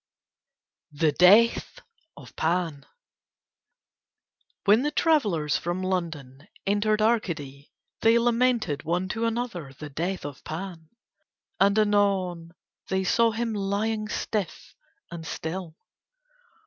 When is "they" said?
8.01-8.17, 12.87-13.03